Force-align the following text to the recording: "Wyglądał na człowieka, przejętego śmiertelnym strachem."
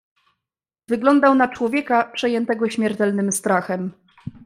"Wyglądał 0.87 1.35
na 1.35 1.47
człowieka, 1.47 2.03
przejętego 2.03 2.69
śmiertelnym 2.69 3.31
strachem." 3.31 3.91